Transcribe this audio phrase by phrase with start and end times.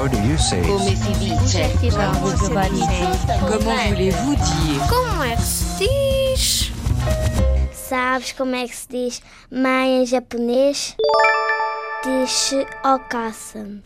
[0.00, 0.96] How do you say Come it?
[0.96, 1.60] si dice?
[3.38, 4.80] Comment voulez-vous dire?
[4.88, 6.72] Como é que se diz?
[7.74, 10.96] Sabes como é que se diz mãe em japonês?
[12.02, 13.82] Diz-se okasan.